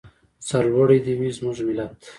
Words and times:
سرلوړی 0.47 0.99
دې 1.05 1.13
وي 1.19 1.29
زموږ 1.37 1.57
ملت. 1.67 1.99